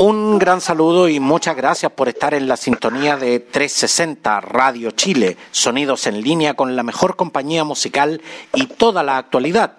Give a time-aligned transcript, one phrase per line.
[0.00, 5.36] Un gran saludo y muchas gracias por estar en la sintonía de 360 Radio Chile,
[5.50, 8.22] sonidos en línea con la mejor compañía musical
[8.54, 9.72] y toda la actualidad.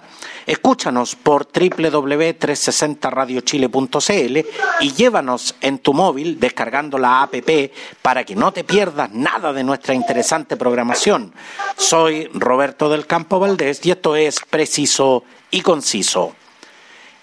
[0.45, 4.39] Escúchanos por www.360radiochile.cl
[4.81, 9.63] y llévanos en tu móvil descargando la APP para que no te pierdas nada de
[9.63, 11.33] nuestra interesante programación.
[11.77, 16.35] Soy Roberto del Campo Valdés y esto es Preciso y Conciso.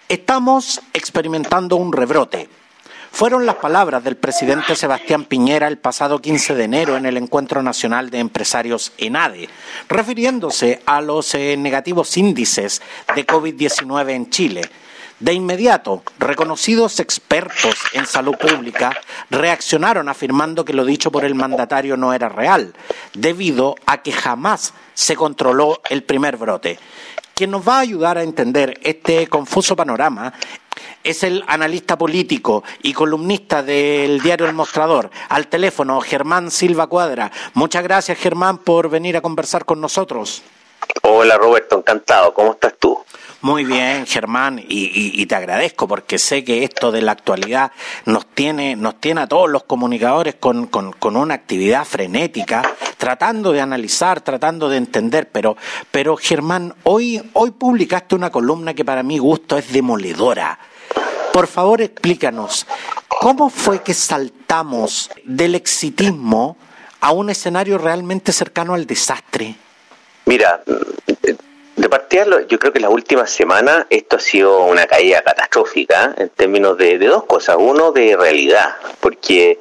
[0.09, 2.49] Estamos experimentando un rebrote
[3.16, 7.62] fueron las palabras del presidente Sebastián Piñera el pasado 15 de enero en el Encuentro
[7.62, 9.49] Nacional de Empresarios ENADE,
[9.88, 12.82] refiriéndose a los eh, negativos índices
[13.15, 14.60] de COVID-19 en Chile.
[15.18, 18.93] De inmediato, reconocidos expertos en salud pública
[19.30, 22.74] reaccionaron afirmando que lo dicho por el mandatario no era real,
[23.15, 26.79] debido a que jamás se controló el primer brote.
[27.37, 30.32] Quien nos va a ayudar a entender este confuso panorama
[31.04, 35.10] es el analista político y columnista del diario El Mostrador.
[35.29, 37.30] Al teléfono, Germán Silva Cuadra.
[37.52, 40.42] Muchas gracias, Germán, por venir a conversar con nosotros.
[41.02, 42.32] Hola, Roberto, encantado.
[42.32, 43.04] ¿Cómo estás tú?
[43.47, 47.71] Muy bien, Germán, y, te agradezco porque sé que esto de la actualidad
[48.05, 53.61] nos tiene, nos tiene a todos los comunicadores con, con, una actividad frenética, tratando de
[53.61, 55.57] analizar, tratando de entender, pero,
[55.93, 60.59] pero Germán, hoy, hoy publicaste una columna que para mi gusto es demoledora.
[61.33, 62.66] Por favor, explícanos,
[63.07, 66.56] ¿cómo fue que saltamos del exitismo
[67.00, 69.55] a un escenario realmente cercano al desastre?
[70.25, 70.65] Mira,
[71.76, 76.31] de partida, yo creo que las últimas semanas esto ha sido una caída catastrófica en
[76.31, 77.56] términos de, dos cosas.
[77.59, 79.60] Uno, de realidad, porque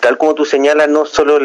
[0.00, 1.38] tal como tú señalas, no solo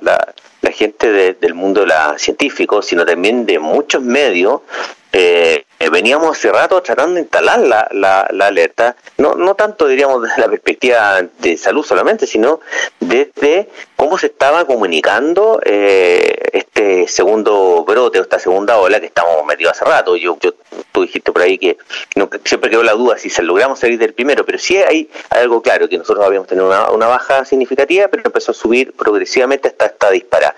[0.00, 0.34] la,
[0.72, 4.60] gente del mundo la científico, sino también de muchos medios
[5.12, 10.40] eh, veníamos hace rato tratando de instalar la, la, alerta, no, no tanto diríamos desde
[10.40, 12.60] la perspectiva de salud solamente, sino
[13.00, 19.44] desde cómo se estaba comunicando eh, este segundo brote o esta segunda ola que estamos
[19.46, 20.16] metidos hace rato.
[20.16, 20.54] Yo, yo
[20.92, 21.76] tú dijiste por ahí que
[22.44, 25.88] siempre quedó la duda si se logramos salir del primero, pero sí hay, algo claro,
[25.88, 30.54] que nosotros habíamos tenido una, baja significativa, pero empezó a subir progresivamente hasta esta dispara.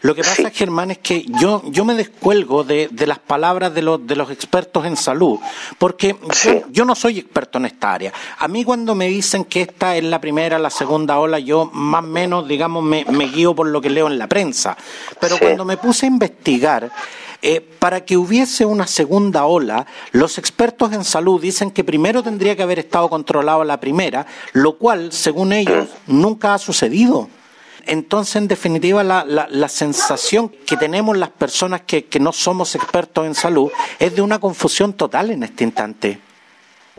[0.00, 3.82] Lo que pasa, Germán, es que yo, yo me descuelgo de, de las palabras de
[3.82, 4.51] los, de los expertos
[4.84, 5.38] en salud,
[5.78, 6.14] porque
[6.70, 8.12] yo, no soy experto en esta área.
[8.38, 12.04] A mí cuando me dicen que esta es la primera, la segunda ola, yo más
[12.04, 14.76] o menos, digamos, me, guío por lo que leo en la prensa.
[15.18, 16.90] Pero cuando me puse a investigar,
[17.40, 22.54] eh, para que hubiese una segunda ola, los expertos en salud dicen que primero tendría
[22.54, 27.30] que haber estado controlado la primera, lo cual, según ellos, nunca ha sucedido.
[27.86, 33.26] Entonces, en definitiva, la, la, sensación que tenemos las personas que, que no somos expertos
[33.26, 36.18] en salud es de una confusión total en este instante.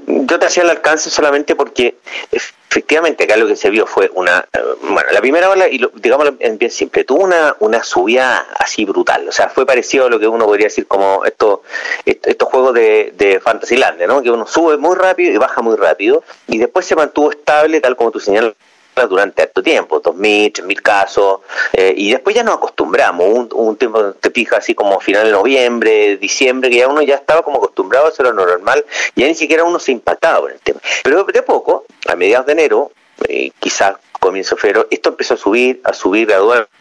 [0.05, 1.97] Yo te hacía el alcance solamente porque
[2.31, 5.91] efectivamente acá lo que se vio fue una, eh, bueno, la primera ola, y lo,
[5.93, 10.09] digamos en bien simple, tuvo una, una subida así brutal, o sea, fue parecido a
[10.09, 11.59] lo que uno podría decir como estos,
[12.05, 14.21] estos juegos de, de Fantasyland, ¿no?
[14.23, 17.95] Que uno sube muy rápido y baja muy rápido, y después se mantuvo estable, tal
[17.95, 18.53] como tú señalas
[19.01, 21.39] durante harto tiempo, 2.000, 3.000 casos,
[21.73, 25.31] eh, y después ya nos acostumbramos, un, un tiempo te fijas así como final de
[25.31, 29.35] noviembre, diciembre, que ya uno ya estaba como acostumbrado a hacer lo normal, ya ni
[29.35, 30.79] siquiera uno se impactaba por el tema.
[31.03, 32.91] Pero de poco, a mediados de enero,
[33.27, 36.73] eh, quizás comienzo de esto empezó a subir, a subir gradualmente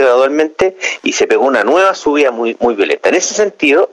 [0.00, 3.08] gradualmente, y se pegó una nueva subida muy, muy violenta.
[3.08, 3.90] En ese sentido,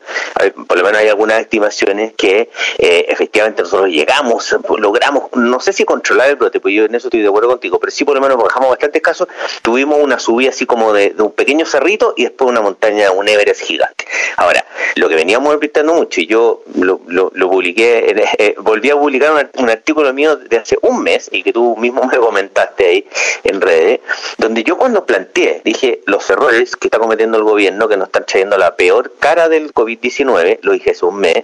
[0.68, 5.86] por lo menos hay algunas estimaciones que eh, efectivamente nosotros llegamos, logramos, no sé si
[5.86, 8.22] controlar el brote, pues yo en eso estoy de acuerdo contigo, pero sí por lo
[8.22, 9.30] menos bajamos bastantes casos,
[9.62, 13.62] tuvimos una subida así como de, un pequeño cerrito y después una montaña, un Everest
[13.62, 14.06] gigante.
[14.36, 14.66] Ahora,
[14.96, 19.32] lo que veníamos repitiendo mucho, y yo lo, lo, publiqué, eh, eh, volví a publicar
[19.32, 22.91] un, un, artículo mío de hace un mes, y que tú mismo me comentaste
[23.44, 24.02] en redes,
[24.38, 28.26] donde yo cuando planteé dije los errores que está cometiendo el gobierno, que nos están
[28.26, 31.44] trayendo la peor cara del COVID-19, lo dije hace un mes,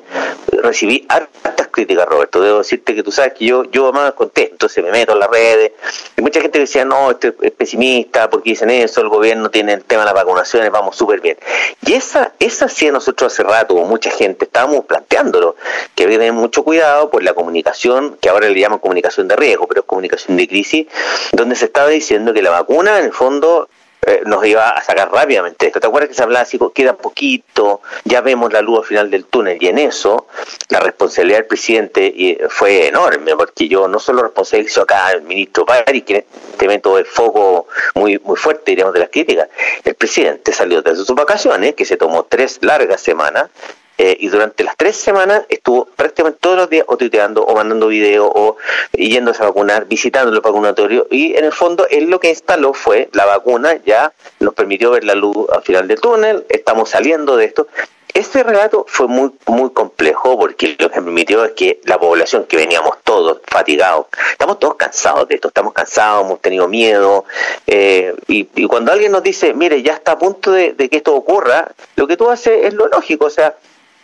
[0.61, 2.41] recibí hartas críticas, Roberto.
[2.41, 5.29] Debo decirte que tú sabes que yo, yo más contesto, entonces me meto en las
[5.29, 5.71] redes.
[6.17, 9.83] Y mucha gente decía, no, esto es pesimista, porque dicen eso, el gobierno tiene el
[9.83, 11.37] tema de las vacunaciones, vamos súper bien.
[11.85, 15.55] Y esa, esa sí nosotros hace rato, mucha gente, estábamos planteándolo,
[15.95, 19.35] que hay que tener mucho cuidado por la comunicación, que ahora le llaman comunicación de
[19.35, 20.87] riesgo, pero es comunicación de crisis,
[21.37, 23.69] donde se estaba diciendo que la vacuna en el fondo
[24.01, 25.79] eh, nos iba a sacar rápidamente esto.
[25.79, 29.25] ¿Te acuerdas que se hablaba así, queda poquito, ya vemos la luz al final del
[29.25, 29.57] túnel?
[29.61, 30.27] Y en eso,
[30.69, 36.01] la responsabilidad del presidente fue enorme, porque yo no solo responsabilizo acá al ministro Pari,
[36.01, 36.25] que
[36.57, 39.49] te meto el foco muy, muy fuerte, diríamos, de las críticas.
[39.83, 43.49] El presidente salió de sus vacaciones, que se tomó tres largas semanas,
[43.97, 47.87] eh, y durante las tres semanas estuvo prácticamente todos los días o tuiteando o mandando
[47.87, 48.57] videos o
[48.93, 53.09] yéndose a vacunar, visitando el vacunatorio y en el fondo él lo que instaló fue
[53.13, 57.45] la vacuna, ya nos permitió ver la luz al final del túnel, estamos saliendo de
[57.45, 57.67] esto.
[58.13, 62.57] Este relato fue muy muy complejo porque lo que permitió es que la población que
[62.57, 67.25] veníamos todos fatigados, estamos todos cansados de esto, estamos cansados, hemos tenido miedo
[67.67, 70.97] eh, y, y, cuando alguien nos dice, mire, ya está a punto de, de que
[70.97, 73.55] esto ocurra, lo que tú haces es lo lógico, o sea,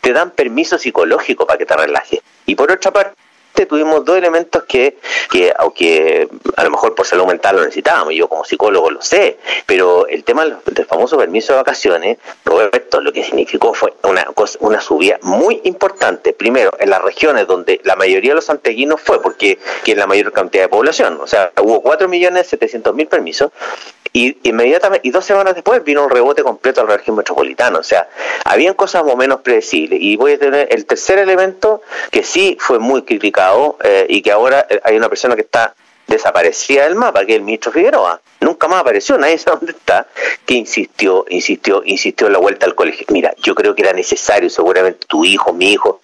[0.03, 2.19] te dan permiso psicológico para que te relajes.
[2.45, 3.15] Y por otra parte,
[3.69, 4.97] tuvimos dos elementos que,
[5.31, 6.27] que, aunque
[6.57, 10.25] a lo mejor por salud mental lo necesitábamos, yo como psicólogo lo sé, pero el
[10.25, 14.27] tema del famoso permiso de vacaciones, Roberto, lo que significó fue una,
[14.59, 16.33] una subida muy importante.
[16.33, 20.33] Primero, en las regiones donde la mayoría de los santeguinos fue, porque es la mayor
[20.33, 23.51] cantidad de población, o sea, hubo 4.700.000 permisos,
[24.15, 27.79] y inmediatamente, y dos semanas después vino un rebote completo al régimen metropolitano.
[27.79, 28.07] O sea,
[28.45, 29.99] habían cosas menos predecibles.
[30.01, 31.81] Y voy a tener el tercer elemento
[32.11, 35.73] que sí fue muy criticado eh, y que ahora eh, hay una persona que está
[36.05, 38.21] desaparecida del mapa, que es el ministro Figueroa.
[38.39, 40.05] Nunca más apareció, nadie sabe dónde está,
[40.45, 43.07] que insistió, insistió, insistió en la vuelta al colegio.
[43.09, 46.01] Mira, yo creo que era necesario, seguramente tu hijo, mi hijo,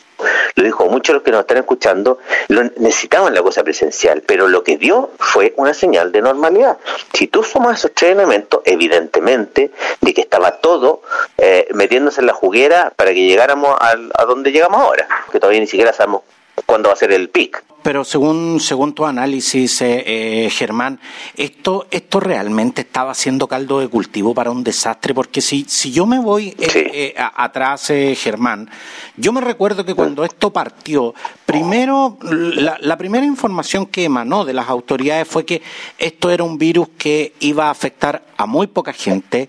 [0.56, 4.63] lo dijo muchos los que nos están escuchando, lo necesitaban la cosa presencial, pero lo
[4.63, 6.77] que dio fue una señal de normalidad.
[7.13, 9.71] Si tú sumas esos tres elementos, evidentemente,
[10.01, 11.01] de que estaba todo
[11.38, 15.68] eh, metiéndose en la juguera para que llegáramos a donde llegamos ahora, que todavía ni
[15.68, 16.21] siquiera sabemos
[16.65, 17.63] cuándo va a ser el pic.
[17.81, 21.00] Pero según, según tu análisis, eh, eh, Germán,
[21.38, 26.06] esto, esto realmente estaba siendo caldo de cultivo para un desastre, porque si, si yo
[26.06, 28.69] me voy eh, atrás, Germán,
[29.15, 31.15] yo me recuerdo que cuando esto partió,
[31.45, 35.61] primero, la, la, primera información que emanó de las autoridades fue que
[35.97, 39.47] esto era un virus que iba a afectar a muy poca gente,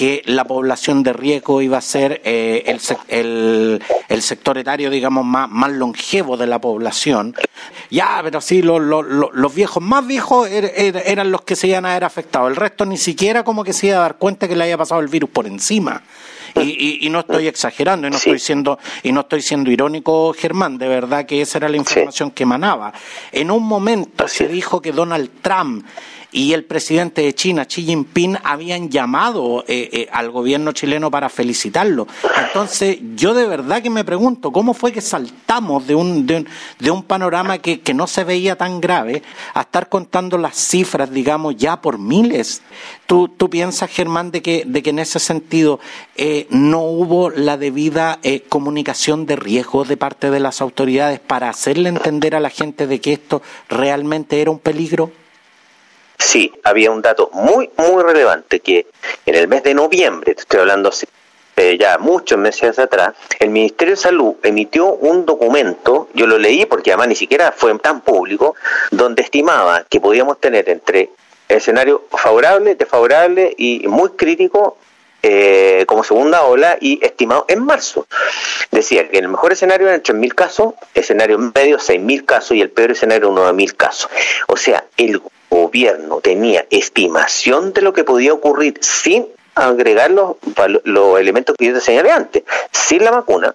[0.00, 5.26] que la población de riesgo iba a ser eh, el, el, el, sector etario, digamos,
[5.26, 7.34] más, más longevo de la población.
[7.90, 11.66] Ya, pero sí, los, los, los viejos más viejos er, er, eran los que se
[11.66, 12.48] iban a ver afectados.
[12.48, 15.02] El resto ni siquiera como que se iba a dar cuenta que le había pasado
[15.02, 16.02] el virus por encima.
[16.54, 20.78] Y, y, no estoy exagerando y no estoy siendo y no estoy siendo irónico Germán
[20.78, 22.92] de verdad que esa era la información que emanaba
[23.30, 25.86] en un momento se dijo que Donald Trump
[26.32, 31.28] y el presidente de China, Xi Jinping, habían llamado eh, eh, al gobierno chileno para
[31.28, 32.06] felicitarlo.
[32.46, 36.48] Entonces, yo de verdad que me pregunto, ¿cómo fue que saltamos de un, de un,
[36.78, 39.22] de un panorama que, que no se veía tan grave
[39.54, 42.62] a estar contando las cifras, digamos, ya por miles?
[43.06, 45.80] ¿Tú, tú piensas, Germán, de que, de que en ese sentido
[46.16, 51.48] eh, no hubo la debida eh, comunicación de riesgo de parte de las autoridades para
[51.48, 55.10] hacerle entender a la gente de que esto realmente era un peligro?
[56.20, 58.86] Sí, había un dato muy, muy relevante que
[59.24, 60.90] en el mes de noviembre, te estoy hablando
[61.56, 66.66] eh, ya muchos meses atrás, el Ministerio de Salud emitió un documento, yo lo leí
[66.66, 68.54] porque además ni siquiera fue tan público,
[68.90, 71.10] donde estimaba que podíamos tener entre
[71.48, 74.76] escenario favorable, desfavorable y muy crítico
[75.22, 78.06] eh, como segunda ola y estimado en marzo.
[78.70, 82.92] Decía que el mejor escenario eran 3.000 casos, escenario medio 6.000 casos y el peor
[82.92, 84.10] escenario 9.000 casos.
[84.46, 90.36] O sea, el gobierno tenía estimación de lo que podía ocurrir sin agregar los,
[90.84, 93.54] los elementos que yo te señalé antes, sin la vacuna,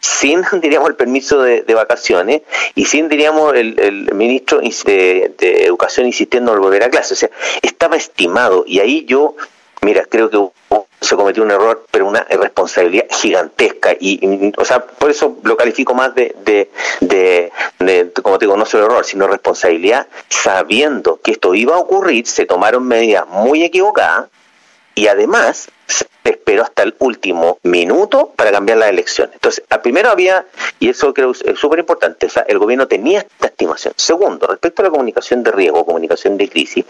[0.00, 2.42] sin, diríamos, el permiso de, vacaciones
[2.74, 7.14] y sin, diríamos, el, el ministro de, de, Educación insistiendo en volver a clase.
[7.14, 7.30] O sea,
[7.62, 9.36] estaba estimado y ahí yo,
[9.82, 10.36] mira, creo que
[11.06, 13.94] se cometió un error, pero una responsabilidad gigantesca.
[13.98, 16.70] Y, o sea, por eso lo califico más de, de,
[17.00, 22.26] de, como te digo, no solo error, sino responsabilidad, sabiendo que esto iba a ocurrir,
[22.26, 24.28] se tomaron medidas muy equivocadas
[24.94, 29.34] y además se esperó hasta el último minuto para cambiar las elecciones.
[29.34, 30.44] Entonces, primero había,
[30.80, 33.94] y eso creo es súper importante, o sea, el gobierno tenía esta estimación.
[33.96, 36.84] Segundo, respecto a la comunicación de riesgo, comunicación de crisis,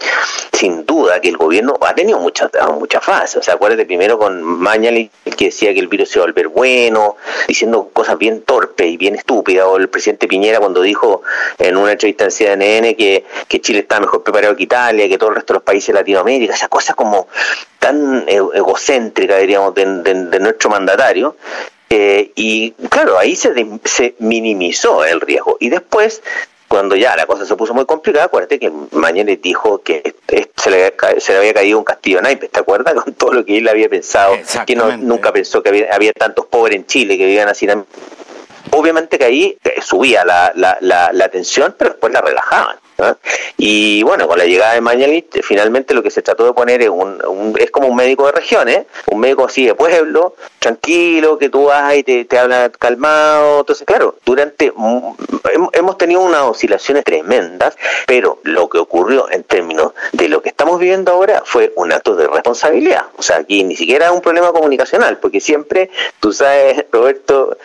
[0.53, 2.49] sin duda que el gobierno ha tenido muchas
[2.79, 3.37] muchas fases.
[3.37, 6.47] O sea, acuérdate primero con Mañalich, que decía que el virus se iba a volver
[6.47, 11.21] bueno, diciendo cosas bien torpes y bien estúpidas, o el presidente Piñera cuando dijo
[11.57, 13.25] en una entrevista en CNN que,
[13.61, 16.53] Chile está mejor preparado que Italia, que todo el resto de los países de Latinoamérica,
[16.53, 17.27] esas cosas como
[17.79, 21.35] tan e-, egocéntrica, diríamos, de, de, nuestro mandatario.
[21.89, 23.53] Eh, y claro, ahí se,
[23.85, 25.57] se minimizó el riesgo.
[25.59, 26.21] Y después
[26.67, 30.15] cuando ya la cosa se puso muy complicada, acuérdate que Mañalich dijo que
[30.57, 32.93] se le, se le había caído un castillo naipes, ¿te acuerdas?
[33.03, 36.75] Con todo lo que él había pensado, que nunca pensó que había, había tantos pobres
[36.75, 37.67] en Chile que vivían así
[38.71, 42.75] obviamente que ahí eh, subía la, la, la, la tensión, pero después la relajaban.
[43.57, 46.89] Y bueno, con la llegada de Mañalich, finalmente lo que se trató de poner es,
[46.89, 51.65] un, es como un médico de regiones, un médico así de pueblo, tranquilo, que tú
[51.65, 53.61] vas y te, te habla calmado.
[53.61, 54.71] Entonces, claro, durante
[55.73, 57.75] hemos tenido unas oscilaciones tremendas,
[58.05, 62.15] pero lo que ocurrió en términos de lo que estamos viviendo ahora fue un acto
[62.15, 63.05] de responsabilidad.
[63.17, 65.89] O sea, aquí ni siquiera es un problema comunicacional, porque siempre,
[66.19, 67.57] tú sabes, Roberto,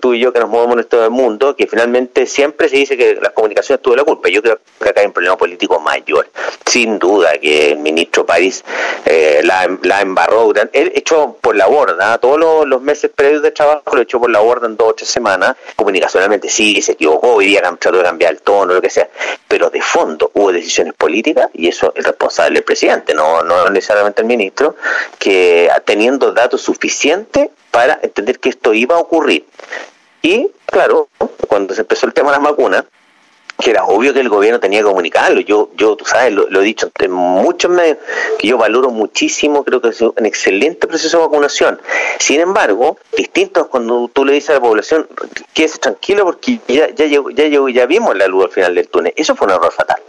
[0.00, 2.96] tú y yo que nos movemos en todo el mundo, que finalmente siempre se dice
[2.96, 4.28] que las comunicaciones tuvo la culpa.
[4.28, 6.28] Yo creo que acá hay un problema político mayor.
[6.66, 8.64] Sin duda que el ministro París
[9.04, 13.82] eh, la, la, embarró, él echó por la borda, todos los, meses previos de trabajo
[13.94, 17.46] lo echó por la borda en dos o tres semanas, comunicacionalmente sí, se equivocó, hoy
[17.46, 19.08] día trató de cambiar el tono, lo que sea,
[19.48, 24.22] pero de fondo hubo decisiones políticas y eso es responsable el presidente, no, no necesariamente
[24.22, 24.76] el ministro,
[25.18, 29.46] que teniendo datos suficientes para entender que esto iba a ocurrir.
[30.22, 31.08] Y claro,
[31.48, 32.84] cuando se empezó el tema de las vacunas,
[33.58, 35.40] que era obvio que el gobierno tenía que comunicarlo.
[35.40, 37.98] Yo, yo tú sabes, lo, he dicho en muchos medios,
[38.38, 41.80] que yo valoro muchísimo, creo que es un excelente proceso de vacunación.
[42.18, 45.06] Sin embargo, distinto es cuando tú le dices a la población,
[45.52, 48.88] quédese tranquilo porque ya, ya, llegó, ya, llegó, ya vimos la luz al final del
[48.88, 49.12] túnel.
[49.16, 50.00] Eso fue un error fatal.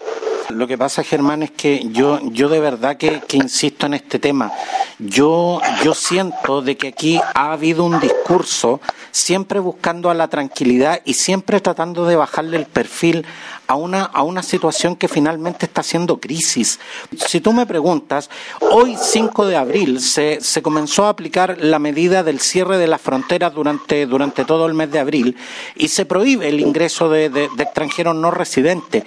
[0.50, 4.20] Lo que pasa, Germán, es que yo, yo de verdad que, que insisto en este
[4.20, 4.52] tema.
[5.00, 8.80] Yo, yo siento de que aquí ha habido un discurso
[9.12, 13.26] siempre buscando a la tranquilidad y siempre tratando de bajarle el perfil
[13.68, 16.80] a una, a una situación que finalmente está siendo crisis.
[17.18, 18.30] Si tú me preguntas,
[18.60, 23.02] hoy 5 de abril se, se comenzó a aplicar la medida del cierre de las
[23.02, 25.38] fronteras durante, durante todo el mes de abril
[25.76, 29.04] y se prohíbe el ingreso de, de extranjeros no residentes.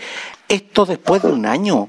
[0.48, 1.88] Esto después de un año,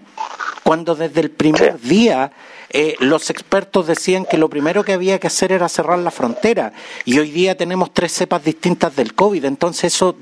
[0.64, 2.32] cuando desde el primer día
[2.72, 6.74] eh, los expertos decían que lo primero que había que hacer era cerrar la frontera
[7.06, 10.16] y hoy día tenemos tres cepas distintas del COVID, entonces eso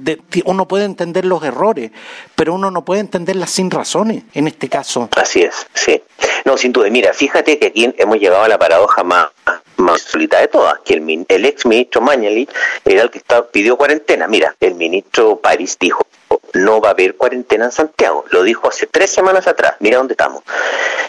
[0.45, 1.91] uno puede entender los errores,
[2.35, 5.09] pero uno no puede entenderlas sin razones en este caso.
[5.15, 6.01] Así es, sí.
[6.45, 9.27] No, sin duda, mira, fíjate que aquí hemos llegado a la paradoja más,
[9.75, 12.47] más solita de todas, que el, el ex ministro Mañali
[12.85, 14.27] era el que pidió cuarentena.
[14.27, 16.05] Mira, el ministro París dijo,
[16.53, 18.25] no va a haber cuarentena en Santiago.
[18.31, 19.75] Lo dijo hace tres semanas atrás.
[19.79, 20.43] Mira dónde estamos.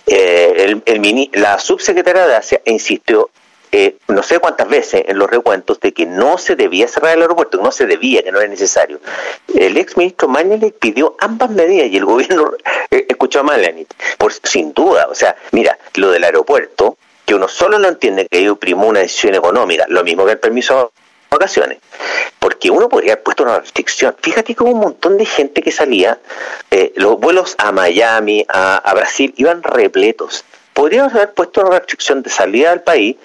[0.06, 3.30] Eh, el, la subsecretaria de Asia insistió
[3.70, 7.22] eh, no sé cuántas veces en los recuentos de que no se debía cerrar el
[7.22, 8.98] aeropuerto, no se debía, que no era necesario.
[9.54, 12.52] El ex ministro Mañalich pidió ambas medidas y el gobierno
[12.90, 13.88] eh, escuchó a Mañalich.
[14.16, 16.96] Por, sin duda, o sea, mira, lo del aeropuerto,
[17.26, 20.38] que uno solo no entiende que ello primó una decisión económica, lo mismo que el
[20.38, 20.92] permiso
[21.30, 21.78] vacaciones.
[22.38, 24.14] Porque uno podría haber puesto una restricción.
[24.22, 26.18] Fíjate que hubo un montón de gente que salía,
[26.70, 30.44] eh, los vuelos a Miami, a, a Brasil, iban repletos.
[30.72, 33.16] Podríamos haber puesto una restricción de salida del país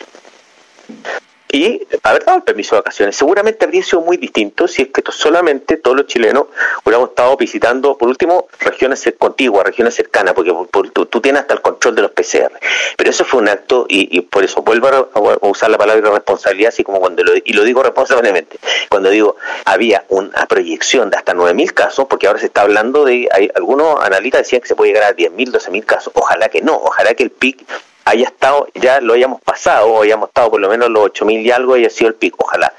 [1.53, 3.15] y haber dado el permiso de vacaciones.
[3.15, 6.47] Seguramente habría sido muy distinto si es que solamente todos los chilenos
[6.83, 10.51] hubiéramos estado visitando, por último, regiones contiguas, regiones cercanas, porque
[10.91, 12.51] tú, tienes hasta el control de los PCR.
[12.97, 16.83] Pero eso fue un acto, y, por eso vuelvo a, usar la palabra responsabilidad, así
[16.83, 18.57] como cuando lo, y lo digo responsablemente,
[18.89, 23.29] cuando digo había una proyección de hasta 9.000 casos, porque ahora se está hablando de,
[23.31, 26.13] hay, algunos analistas decían que se puede llegar a 10.000, 12.000 casos.
[26.15, 27.63] Ojalá que no, ojalá que el PIC
[28.05, 31.51] haya estado, ya lo hayamos pasado, o hayamos estado por lo menos los 8.000 y
[31.51, 32.73] algo, haya sido el pico, ojalá.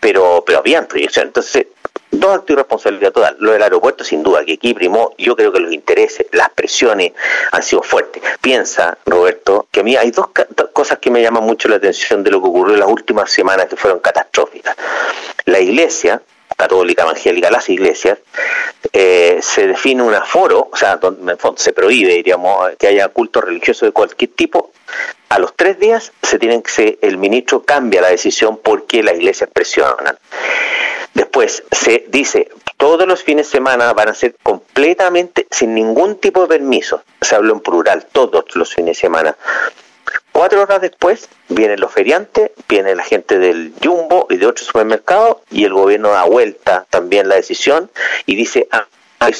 [0.00, 1.28] Pero, pero habían proyección.
[1.28, 1.66] Entonces,
[2.10, 3.36] dos actos de responsabilidad total.
[3.40, 7.12] Lo del aeropuerto, sin duda, que aquí primó, yo creo que los intereses, las presiones
[7.52, 8.22] han sido fuertes.
[8.40, 10.28] Piensa, Roberto, que a mí hay dos
[10.72, 13.66] cosas que me llaman mucho la atención de lo que ocurrió en las últimas semanas
[13.66, 14.76] que fueron catastróficas.
[15.44, 16.22] La iglesia,
[16.56, 18.18] católica, evangélica, las iglesias,
[18.92, 23.86] eh, se define un aforo, o sea, donde se prohíbe, diríamos, que haya culto religioso
[23.86, 24.72] de cualquier tipo,
[25.28, 29.50] a los tres días se tienen que el ministro cambia la decisión porque las iglesias
[29.52, 30.18] presionan.
[31.14, 36.42] Después se dice, todos los fines de semana van a ser completamente sin ningún tipo
[36.42, 37.02] de permiso.
[37.20, 39.36] Se habló en plural, todos los fines de semana.
[40.32, 45.38] Cuatro horas después vienen los feriantes, viene la gente del Jumbo y de otros supermercados
[45.50, 47.90] y el gobierno da vuelta también la decisión
[48.26, 48.86] y dice, ah,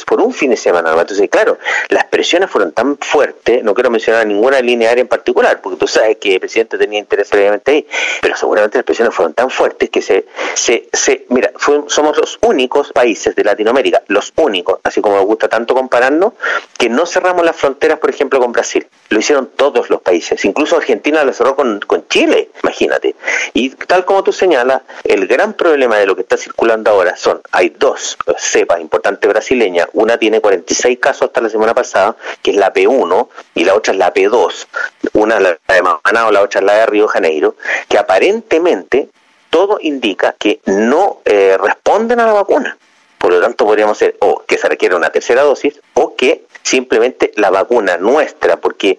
[0.06, 0.90] por un fin de semana.
[0.90, 5.61] Entonces, claro, las presiones fueron tan fuertes, no quiero mencionar ninguna línea aérea en particular,
[5.61, 7.87] porque tú sabes que el presidente tenía interés previamente ahí,
[8.21, 11.52] pero seguramente las presiones fueron tan fuertes que se, se, se mira,
[11.87, 16.33] somos los únicos países de Latinoamérica, los únicos, así como nos gusta tanto compararnos,
[16.78, 18.87] que no cerramos las fronteras, por ejemplo, con Brasil.
[19.11, 23.14] Lo hicieron todos los países, incluso Argentina lo cerró con, con Chile, imagínate.
[23.52, 27.40] Y tal como tú señalas, el gran problema de lo que está circulando ahora son,
[27.52, 32.56] hay dos cepas importantes brasileñas, una tiene 46 casos hasta la semana pasada, que es
[32.56, 34.66] la P1, y la otra es la P2,
[35.14, 37.56] una es la de Manao, la otra es la de Río Janeiro,
[37.88, 39.08] que aparentemente
[39.50, 42.76] todo indica que no eh, responden a la vacuna.
[43.18, 47.32] Por lo tanto, podríamos ser o que se requiere una tercera dosis o que simplemente
[47.37, 48.99] la vacuna nuestra, porque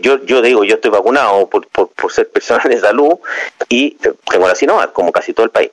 [0.00, 3.18] yo, yo digo, yo estoy vacunado por, por, ser personal de salud
[3.68, 3.98] y
[4.30, 5.72] tengo la Sinovac, como casi todo el país.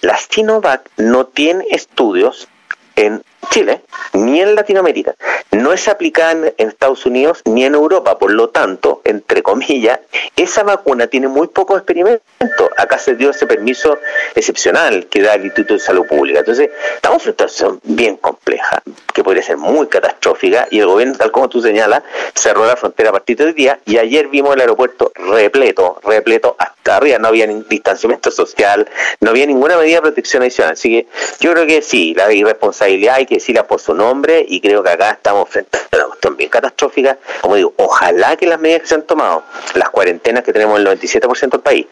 [0.00, 2.48] La Sinovac no tiene estudios
[2.96, 3.82] en Chile
[4.14, 5.14] ni en Latinoamérica.
[5.52, 10.00] No es aplicada en, Estados Unidos ni en Europa, por lo tanto, entre comillas,
[10.36, 12.22] esa vacuna tiene muy poco experimento.
[12.76, 13.98] Acá se dio ese permiso
[14.34, 16.40] excepcional que da el Instituto de Salud Pública.
[16.40, 18.82] Entonces, estamos en una situación bien compleja,
[19.12, 22.02] que podría ser muy catastrófica, y el gobierno, tal como tú señalas,
[22.34, 26.96] cerró la frontera a partir del día, y ayer vimos el aeropuerto repleto, repleto hasta
[26.96, 28.88] arriba, no había distanciamiento social,
[29.20, 30.72] no había ninguna medida de protección adicional.
[30.72, 31.06] Así que
[31.40, 34.90] yo creo que sí, la irresponsabilidad hay que decirla por su nombre y creo que
[34.90, 37.18] acá estamos frente a una cuestión bien catastrófica.
[37.40, 40.86] Como digo, ojalá que las medidas que se han tomado, las cuarentenas que tenemos en
[40.86, 41.86] el 97% del país,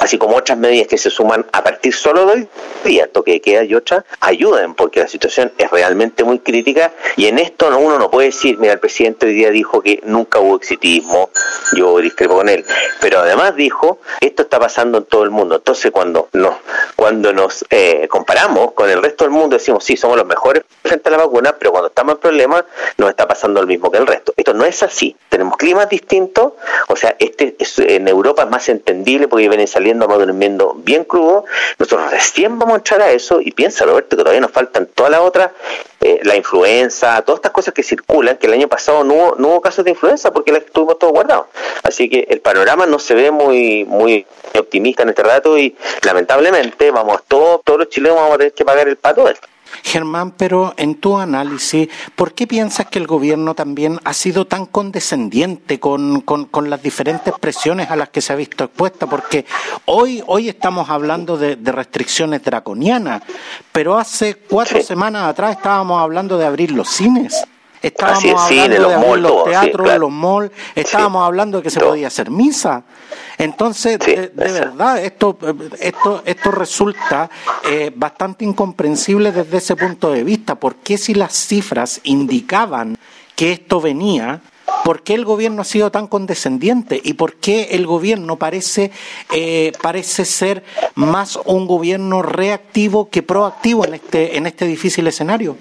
[0.00, 2.48] así como otras medidas que se suman a partir solo del
[2.84, 7.26] día, toque de queda y otras, ayuden porque la situación es realmente muy crítica y
[7.26, 10.56] en esto uno no puede decir, mira, el presidente hoy día dijo que nunca hubo
[10.56, 11.30] exitismo,
[11.72, 12.64] yo discrepo con él,
[13.00, 15.56] pero además dijo, esto está pasando en todo el mundo.
[15.56, 16.56] Entonces cuando nos,
[16.96, 21.08] cuando nos eh, comparamos con el resto del mundo decimos, sí, somos los mejores frente
[21.08, 22.64] a la vacuna, pero cuando estamos en problemas
[22.98, 24.34] nos está pasando lo mismo que el resto.
[24.36, 25.16] Esto no es así.
[25.30, 26.52] Tenemos climas distintos,
[26.88, 31.04] o sea, este en Europa es más entendible porque vienen saliendo a un viendo bien
[31.04, 31.44] crudo.
[31.78, 35.10] Nosotros recién vamos a entrar a eso y piensa, Roberto, que todavía nos faltan todas
[35.10, 35.50] las otras,
[36.00, 39.48] eh, la influenza, todas estas cosas que circulan, que el año pasado no hubo, no
[39.48, 41.46] hubo casos de influenza porque las tuvimos todos guardados.
[41.82, 44.26] Así que el panorama no se ve muy, muy
[44.58, 48.64] optimista en este rato y lamentablemente vamos todos, todos los chilenos vamos a tener que
[48.64, 49.48] pagar el pato de esto.
[49.82, 54.66] Germán, pero en tu análisis, ¿por qué piensas que el gobierno también ha sido tan
[54.66, 59.06] condescendiente con, con, las diferentes presiones a las que se ha visto expuesta?
[59.06, 59.44] Porque
[59.86, 63.22] hoy, hoy estamos hablando de, restricciones draconianas,
[63.72, 67.44] pero hace cuatro semanas atrás estábamos hablando de abrir los cines.
[67.84, 72.30] Estábamos hablando de abrir los teatros, los malls, estábamos hablando de que se podía hacer
[72.30, 72.82] misa.
[73.36, 75.36] Entonces, de, verdad, esto,
[75.78, 77.28] esto, esto resulta
[77.68, 80.54] eh, bastante incomprensible desde ese punto de vista.
[80.54, 82.96] ¿Por qué si las cifras indicaban
[83.36, 84.40] que esto venía,
[84.82, 87.00] ¿Por qué el gobierno ha sido tan condescendiente?
[87.02, 88.90] ¿Y por qué el gobierno parece,
[89.32, 90.62] eh, parece ser
[90.94, 95.56] más un gobierno reactivo que proactivo en este, en este difícil escenario?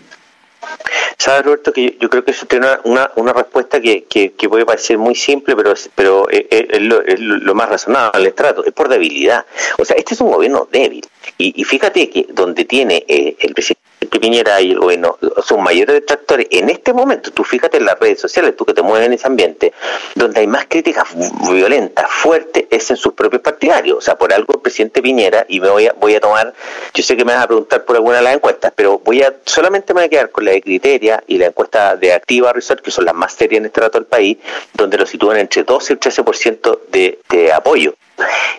[1.23, 4.97] Sabes, Roberto, que yo, creo que eso tiene una, una, respuesta que, que, puede parecer
[4.97, 9.45] muy simple, pero, pero es, lo, más razonable el trato, es por debilidad.
[9.77, 11.05] O sea, este es un gobierno débil.
[11.37, 13.83] Y, y fíjate que donde tiene eh, el presidente
[14.19, 18.19] Piñera y el gobierno son mayores detractores en este momento, tú fíjate en las redes
[18.19, 19.73] sociales, tú que te mueves en ese ambiente,
[20.15, 21.07] donde hay más críticas
[21.49, 23.97] violentas, fuertes, es en sus propios partidarios.
[23.97, 26.53] O sea, por algo el presidente Piñera, y me voy a, voy a tomar,
[26.93, 29.33] yo sé que me vas a preguntar por alguna de las encuestas, pero voy a,
[29.45, 32.81] solamente me voy a quedar con la de Criteria y la encuesta de Activa Resort,
[32.81, 34.37] que son las más serias en este rato del país,
[34.73, 37.95] donde lo sitúan entre 12 y 13% de, de apoyo.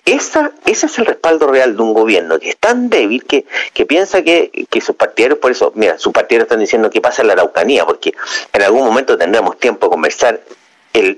[0.05, 3.87] Esa, ese es el respaldo real de un gobierno que es tan débil que, que
[3.87, 7.29] piensa que, que sus partidarios, por eso, mira, sus partidarios están diciendo que pasa en
[7.29, 8.15] la Araucanía, porque
[8.51, 10.41] en algún momento tendremos tiempo de conversar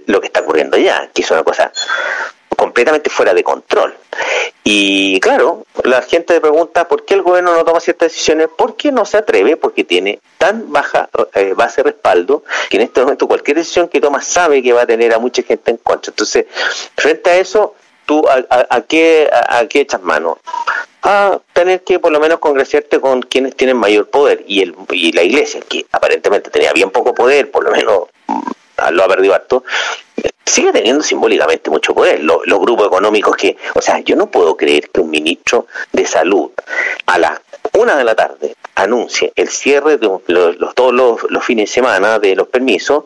[0.07, 1.71] lo que está ocurriendo allá, que es una cosa
[2.57, 3.95] completamente fuera de control.
[4.65, 8.91] Y claro, la gente pregunta por qué el gobierno no toma ciertas decisiones, por qué
[8.91, 13.29] no se atreve, porque tiene tan baja eh, base de respaldo que en este momento
[13.29, 16.11] cualquier decisión que toma sabe que va a tener a mucha gente en contra.
[16.11, 16.47] Entonces,
[16.97, 20.39] frente a eso, tú a, qué, a, qué echas mano?
[21.03, 25.13] A tener que por lo menos congraciarte con quienes tienen mayor poder y, el, y
[25.13, 29.35] la iglesia, que aparentemente tenía bien poco poder, por lo menos mm, lo ha perdido
[29.35, 29.65] harto,
[30.45, 32.23] sigue teniendo simbólicamente mucho poder.
[32.23, 36.51] Los, grupos económicos que, o sea, yo no puedo creer que un ministro de salud
[37.07, 37.41] a las
[37.73, 42.19] una de la tarde anuncie el cierre de los, todos los, los fines de semana
[42.19, 43.05] de los permisos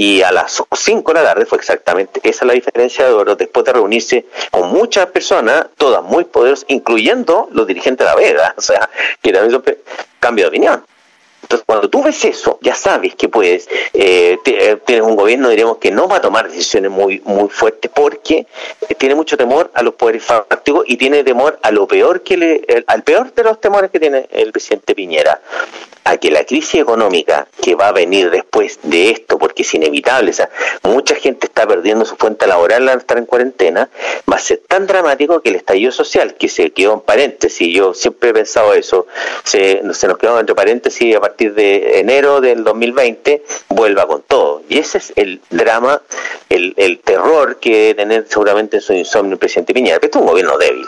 [0.00, 3.66] y a las 5 de la tarde fue exactamente esa la diferencia de oro después
[3.66, 8.60] de reunirse con muchas personas, todas muy poderosas, incluyendo los dirigentes de la Vega, o
[8.60, 8.88] sea,
[9.20, 9.76] que también son
[10.20, 10.84] cambio de opinión.
[11.48, 15.78] Entonces, cuando tú ves eso, ya sabes que puedes, eh, eh, tienes un gobierno, diríamos,
[15.78, 18.46] que no va a tomar decisiones muy, muy fuertes porque
[18.98, 22.84] tiene mucho temor a los poderes fácticos y tiene temor a lo peor que le,
[22.86, 25.40] al peor de los temores que tiene el presidente Piñera,
[26.04, 30.30] a que la crisis económica que va a venir después de esto, porque es inevitable,
[30.30, 30.50] o sea,
[30.82, 33.88] mucha gente está perdiendo su fuente laboral al estar en cuarentena,
[34.30, 37.94] va a ser tan dramático que el estallido social, que se quedó en paréntesis, yo
[37.94, 39.06] siempre he pensado eso,
[39.44, 44.62] se, se nos quedó entre paréntesis partir de enero del 2020 vuelva con todo.
[44.68, 46.02] Y ese es el drama,
[46.48, 50.00] el, el terror que debe tener seguramente en su insomnio el presidente Piñera.
[50.02, 50.84] Este es un gobierno débil,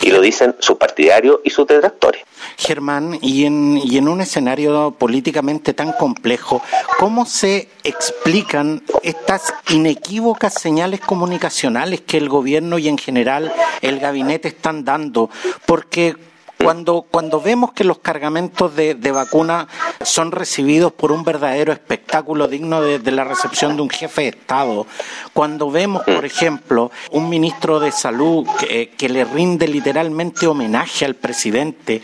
[0.00, 2.22] y lo dicen sus partidarios y sus detractores.
[2.56, 6.60] Germán, y en, y en un escenario políticamente tan complejo,
[6.98, 14.48] ¿cómo se explican estas inequívocas señales comunicacionales que el gobierno y en general el gabinete
[14.48, 15.30] están dando?
[15.64, 16.16] Porque
[16.62, 19.68] cuando, cuando vemos que los cargamentos de, de vacuna
[20.02, 24.28] son recibidos por un verdadero espectáculo digno de, de, la recepción de un jefe de
[24.28, 24.86] Estado,
[25.32, 31.14] cuando vemos, por ejemplo, un ministro de Salud que, que le rinde literalmente homenaje al
[31.14, 32.02] presidente,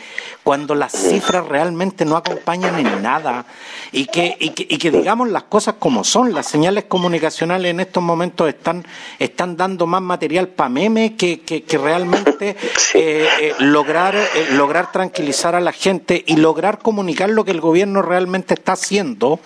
[0.49, 3.45] cuando las cifras realmente no acompañan en nada
[3.93, 7.81] y que, y que, y que digamos las cosas como son, las señales comunicacionales en
[7.81, 8.83] estos momentos están,
[9.19, 12.57] están dando más material para meme que, que, que realmente
[12.95, 14.17] eh, eh, lograr...
[14.17, 18.73] Eh, lograr tranquilizar a la gente y lograr comunicar lo que el gobierno realmente está
[18.73, 19.41] haciendo.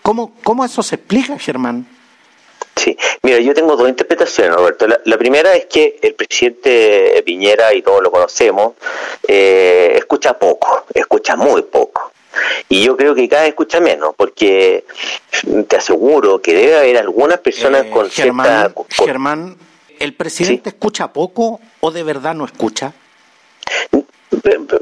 [0.00, 1.88] ¿Cómo, cómo eso se explica, Germán?
[2.80, 4.88] Sí, mira, yo tengo dos interpretaciones, Roberto.
[4.88, 8.72] La, la, primera es que el presidente Piñera, y todos lo conocemos,
[9.28, 12.10] eh, escucha poco, escucha muy poco.
[12.70, 14.86] Y yo creo que cada vez escucha menos, porque
[15.68, 18.72] te aseguro que debe haber algunas personas eh, con Germán, cierta...
[18.72, 19.06] Con...
[19.06, 19.56] Germán,
[19.98, 20.76] ¿el presidente ¿Sí?
[20.76, 22.94] escucha poco o de verdad no escucha?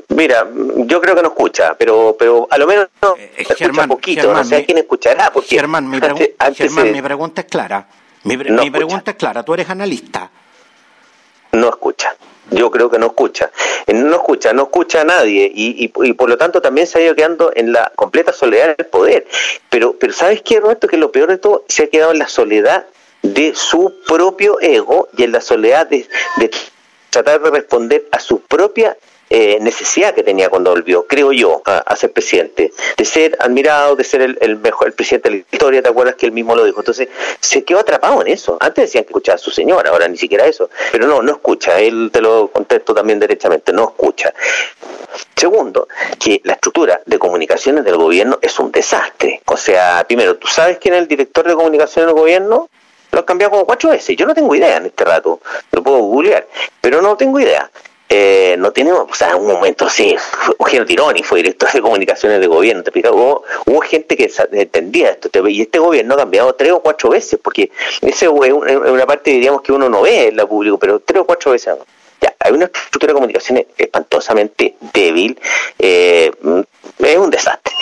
[0.08, 3.88] Mira, yo creo que no escucha, pero pero a lo menos no, eh, escucha Germán,
[3.88, 5.30] poquito, Germán, no sé a quién escuchará.
[5.32, 6.92] Porque Germán, mi, antes, antes Germán se...
[6.92, 7.88] mi, pregunta es clara.
[8.24, 10.30] Mi, pre no mi pregunta es clara, tú eres analista.
[11.52, 12.14] No escucha.
[12.50, 13.50] Yo creo que no escucha.
[13.86, 17.02] No escucha, no escucha a nadie y, y, y, por lo tanto también se ha
[17.02, 19.26] ido quedando en la completa soledad del poder.
[19.68, 20.88] Pero, pero ¿sabes qué, Roberto?
[20.88, 22.86] Que lo peor de todo se ha quedado en la soledad
[23.22, 26.50] de su propio ego y en la soledad de, de
[27.10, 28.96] tratar de responder a su propia
[29.30, 34.04] eh, necesidad que tenía cuando volvió, creo yo, a, ser presidente, de ser admirado, de
[34.04, 36.64] ser el, el, mejor, el presidente de la historia, ¿te acuerdas que él mismo lo
[36.64, 36.80] dijo?
[36.80, 37.08] Entonces,
[37.40, 38.56] se quedó atrapado en eso.
[38.60, 40.70] Antes decían que escuchaba a su señora, ahora ni siquiera eso.
[40.92, 44.32] Pero no, no escucha, él te lo contesto también derechamente, no escucha.
[45.36, 45.88] Segundo,
[46.18, 49.42] que la estructura de comunicaciones del gobierno es un desastre.
[49.46, 52.68] O sea, primero, ¿tú sabes quién es el director de comunicaciones del gobierno?
[53.10, 54.16] Lo han cambiado como cuatro veces.
[54.16, 55.40] Yo no tengo idea en este rato.
[55.72, 56.46] Lo puedo googlear.
[56.80, 57.70] Pero no tengo idea.
[58.10, 60.16] Eh, no tenemos, o sea, un momento sí,
[60.58, 65.28] Eugenio Tironi fue director de comunicaciones de gobierno, te hubo, hubo, gente que entendía esto,
[65.46, 69.60] y este gobierno ha cambiado tres o cuatro veces, porque esa es una parte, diríamos,
[69.60, 71.74] que uno no ve en la público, pero tres o cuatro veces.
[72.20, 75.38] Ya, hay una estructura de comunicaciones espantosamente débil,
[75.78, 76.30] eh,
[76.98, 77.74] es un desastre.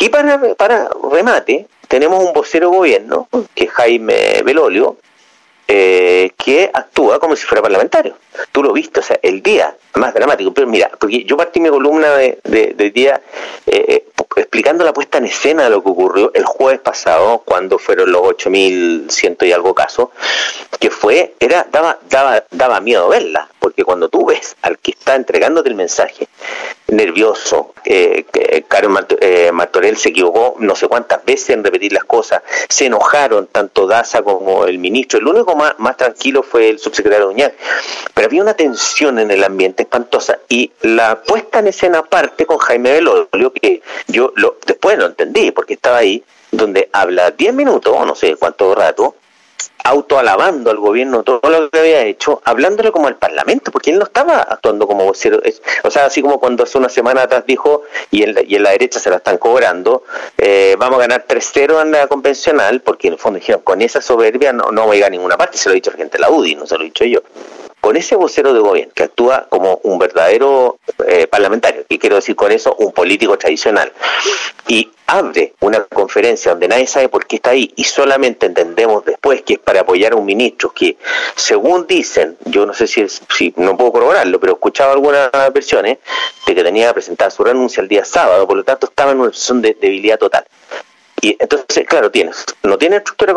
[0.00, 4.96] Y para, para remate, tenemos un vocero gobierno, que es Jaime Belolio,
[5.68, 8.16] eh, que actúa como si fuera parlamentario.
[8.52, 10.52] Tú lo viste, o sea, el día más dramático.
[10.52, 13.20] Pero mira, porque yo partí mi columna de, de, de día
[13.66, 14.04] eh,
[14.36, 18.22] explicando la puesta en escena de lo que ocurrió el jueves pasado, cuando fueron los
[18.22, 20.08] 8.100 y algo casos,
[20.80, 25.14] que fue, era, daba, daba, daba miedo verla, porque cuando tú ves al que está
[25.14, 26.28] entregándote el mensaje,
[26.88, 32.04] nervioso, eh, que Karen eh, Martorell se equivocó no sé cuántas veces en repetir las
[32.04, 36.78] cosas, se enojaron tanto Daza como el ministro, el único más, más tranquilo fue el
[36.78, 37.54] subsecretario Uñac,
[38.12, 42.58] pero había una tensión en el ambiente espantosa y la puesta en escena aparte con
[42.58, 48.06] Jaime Belolio, que yo lo, después lo entendí porque estaba ahí, donde habla 10 minutos,
[48.06, 49.16] no sé cuánto rato,
[49.82, 54.04] autoalabando al gobierno todo lo que había hecho, hablándole como al Parlamento, porque él no
[54.04, 55.40] estaba actuando como vocero.
[55.82, 58.62] O sea, así como cuando hace una semana atrás dijo, y en la, y en
[58.62, 60.04] la derecha se la están cobrando,
[60.38, 64.00] eh, vamos a ganar 3-0 en la convencional, porque en el fondo dijeron, con esa
[64.00, 66.18] soberbia no, no voy a ir a ninguna parte, se lo ha dicho la gente
[66.18, 67.20] de la UDI, no se lo he dicho yo
[67.84, 72.34] con ese vocero de gobierno que actúa como un verdadero eh, parlamentario, y quiero decir
[72.34, 73.92] con eso un político tradicional,
[74.66, 79.42] y abre una conferencia donde nadie sabe por qué está ahí y solamente entendemos después
[79.42, 80.96] que es para apoyar a un ministro que,
[81.36, 85.30] según dicen, yo no sé si, es, si no puedo corroborarlo, pero he escuchado algunas
[85.52, 85.98] versiones
[86.46, 89.20] de que tenía que presentar su renuncia el día sábado, por lo tanto estaba en
[89.20, 90.46] una situación de debilidad total.
[91.20, 93.34] Y entonces, claro, tienes, no tiene estructura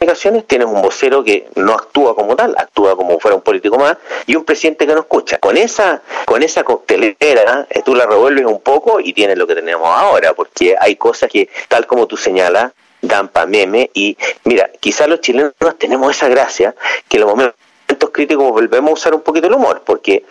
[0.00, 3.98] comunicaciones, tienes un vocero que no actúa como tal, actúa como fuera un político más,
[4.26, 5.36] y un presidente que no escucha.
[5.36, 9.54] Con esa, con esa coctelera, eh, tú la revuelves un poco y tienes lo que
[9.54, 14.70] tenemos ahora, porque hay cosas que, tal como tú señalas, dan pa' meme, y mira,
[14.80, 16.74] quizás los chilenos tenemos esa gracia,
[17.06, 20.24] que en los momentos críticos volvemos a usar un poquito el humor, porque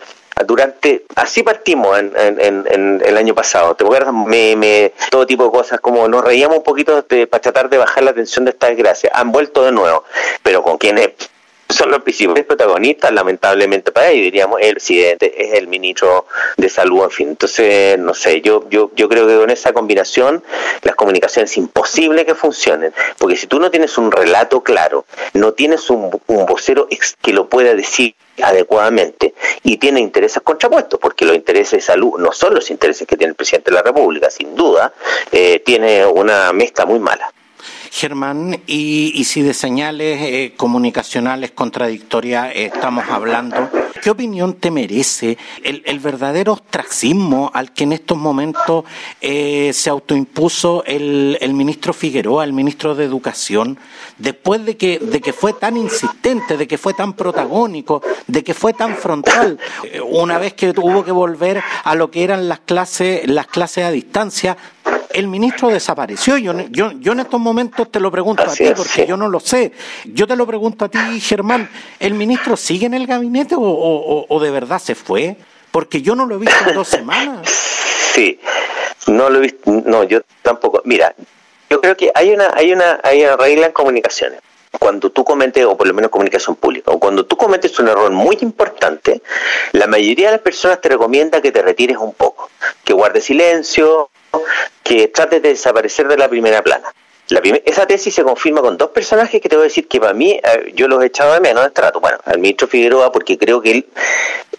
[0.44, 5.44] durante así partimos en, en, en, en, el año pasado te acuerdas meme todo tipo
[5.44, 8.68] de cosas como nos reíamos un poquito para tratar de bajar la tensión de esta
[8.68, 10.04] desgracia han vuelto de nuevo
[10.42, 11.10] pero con quienes
[11.72, 17.04] son los principales protagonistas, lamentablemente para ellos, diríamos, el presidente es el ministro de salud,
[17.04, 17.28] en fin.
[17.30, 20.42] Entonces, no sé, yo, yo, yo creo que con esa combinación
[20.82, 25.04] las comunicaciones es imposible que funcionen, porque si tú no tienes un relato claro,
[25.34, 26.88] no tienes un, un vocero
[27.20, 32.32] que lo pueda decir adecuadamente y tiene intereses contrapuestos, porque los intereses de salud no
[32.32, 34.92] son los intereses que tiene el presidente de la República, sin duda,
[35.30, 37.32] eh, tiene una mezcla muy mala.
[37.90, 43.68] Germán, y, si de señales eh, comunicacionales contradictorias estamos hablando,
[44.00, 48.84] ¿qué opinión te merece el, verdadero ostracismo al que en estos momentos
[49.20, 53.76] eh, se autoimpuso el, ministro Figueroa, el ministro de Educación,
[54.18, 58.54] después de que, de que fue tan insistente, de que fue tan protagónico, de que
[58.54, 62.60] fue tan frontal, eh, una vez que tuvo que volver a lo que eran las
[62.60, 64.56] clases, las clases a distancia,
[65.12, 66.38] el ministro desapareció.
[66.38, 69.40] Yo, yo, yo en estos momentos te lo pregunto a ti porque yo no lo
[69.40, 69.72] sé.
[70.04, 71.68] Yo te lo pregunto a ti, Germán,
[71.98, 75.36] ¿el ministro sigue en el gabinete o, de verdad se fue?
[75.70, 77.48] Porque yo no lo he visto en dos semanas.
[78.10, 78.40] Sí,
[79.06, 80.82] no lo he visto, no, yo tampoco.
[80.84, 81.14] Mira,
[81.70, 84.40] yo creo que hay una, hay una, hay una regla en comunicaciones
[84.78, 88.10] cuando tú cometes, o por lo menos comunicación pública, o cuando tú cometes un error
[88.10, 89.22] muy importante,
[89.72, 92.50] la mayoría de las personas te recomienda que te retires un poco,
[92.84, 94.10] que guardes silencio,
[94.82, 96.92] que trates de desaparecer de la primera plana.
[97.30, 100.12] La esa tesis se confirma con dos personajes que te voy a decir que para
[100.12, 102.00] mí eh, yo los he echado de menos de trato.
[102.00, 103.86] Bueno, al ministro Figueroa porque creo que él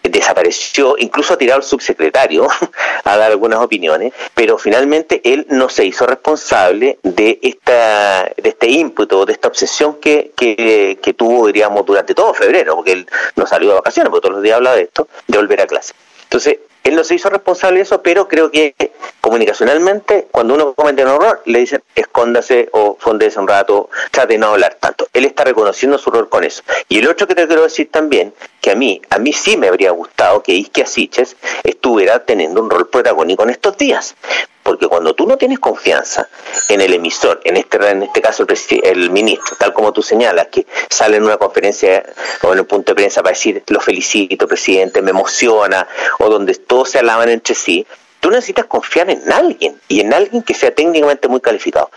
[0.04, 2.48] desapareció, incluso ha tirado al subsecretario
[3.04, 8.70] a dar algunas opiniones, pero finalmente él no se hizo responsable de esta de este
[8.70, 13.46] ímpetu, de esta obsesión que, que, que tuvo, diríamos, durante todo febrero, porque él no
[13.46, 15.94] salió de vacaciones, porque todos los días habla de esto, de volver a clase.
[16.24, 18.76] Entonces, él no se hizo responsable de eso, pero creo que
[19.22, 24.40] comunicacionalmente, cuando uno comete un error, le dicen escóndase o fondese un rato, trate de
[24.40, 25.08] no hablar tanto.
[25.14, 26.64] Él está reconociendo su error con eso.
[26.90, 29.68] Y el otro que te quiero decir también, que a mí, a mí sí me
[29.68, 34.16] habría gustado que Isquia Siches estuviera teniendo un rol protagónico en estos días.
[34.64, 36.30] Porque cuando tú no tienes confianza
[36.70, 40.48] en el emisor, en este, en este caso el, el, ministro, tal como tú señalas,
[40.52, 42.04] que sale en una conferencia
[42.44, 45.88] o en un punto de prensa para decir lo felicito, presidente, me emociona,
[46.20, 47.86] o donde todos se alaban entre sí,
[48.22, 51.92] tú necesitas confiar en alguien y en alguien que sea técnicamente muy calificado.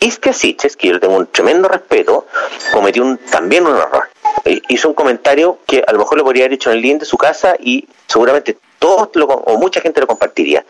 [0.00, 2.26] Este Siches, que yo le tengo un tremendo respeto,
[2.72, 4.08] cometió un, también un error.
[4.44, 6.98] Eh, hizo un comentario que a lo mejor lo podría haber hecho en el link
[6.98, 10.64] de su casa y seguramente todos o mucha gente lo compartiría,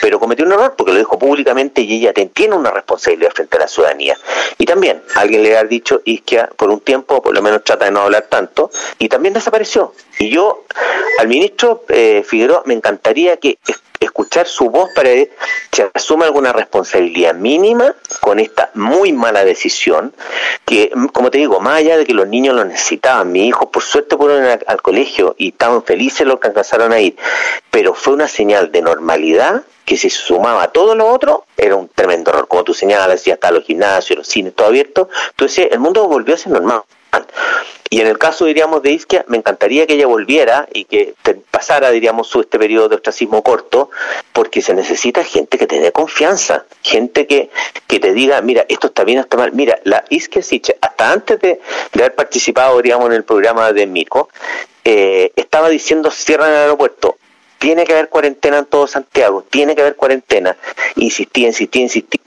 [0.00, 3.60] pero cometió un error porque lo dijo públicamente y ella tiene una responsabilidad frente a
[3.60, 4.16] la ciudadanía.
[4.58, 7.90] Y también alguien le ha dicho Isquia por un tiempo, por lo menos trata de
[7.90, 9.92] no hablar tanto, y también desapareció.
[10.18, 10.64] Y yo
[11.18, 13.58] al ministro eh, Figueroa me encantaría que
[14.00, 15.30] escuchar su voz para que
[15.72, 20.14] se asuma alguna responsabilidad mínima con esta muy mala decisión,
[20.64, 23.82] que, como te digo, más allá de que los niños lo necesitaban, mi hijo por
[23.82, 27.16] suerte fueron al, colegio y estaban felices los alcanzaron a ir,
[27.70, 31.76] pero fue una señal de normalidad que si se sumaba a todo lo otro, era
[31.76, 32.48] un tremendo error.
[32.48, 35.10] Como tú señalas, ya está los gimnasios, los cines, todo abierto.
[35.30, 36.82] Entonces, el mundo volvió a ser normal.
[37.90, 41.14] Y en el caso, diríamos, de Isquia, me encantaría que ella volviera y que
[41.50, 43.90] pasara, diríamos, su, este periodo de ostracismo corto,
[44.32, 47.50] porque se necesita gente que te dé confianza, gente que,
[47.86, 49.52] que te diga, mira, esto está bien, está mal.
[49.52, 51.60] Mira, la Isquia Siche, hasta antes de,
[51.94, 54.28] haber participado, diríamos, en el programa de Mico,
[54.82, 57.16] eh, estaba diciendo cierran el aeropuerto,
[57.58, 60.56] tiene que haber cuarentena en todo Santiago, tiene que haber cuarentena.
[60.96, 62.20] Insistía, insistía, insistía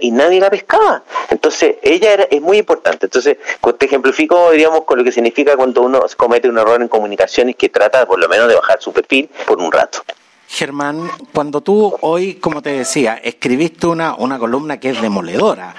[0.00, 1.02] y nadie la pescaba.
[1.30, 3.06] Entonces, ella era, es muy importante.
[3.06, 3.36] Entonces,
[3.78, 7.68] te ejemplifico, diríamos, con lo que significa cuando uno comete un error en comunicaciones que
[7.68, 10.02] trata por lo menos de bajar su perfil por un rato.
[10.48, 15.74] Germán, cuando tú hoy, como te decía, escribiste una, una columna que es demoledora,